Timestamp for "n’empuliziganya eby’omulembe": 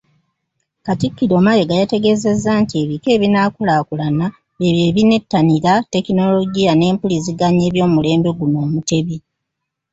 6.75-8.29